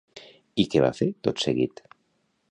I 0.63 0.63
què 0.75 0.81
va 0.85 0.89
fer, 0.99 1.07
tot 1.27 1.43
seguit? 1.45 1.83